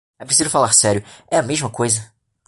[0.21, 2.01] É preciso falar sério: é a mesma coisa.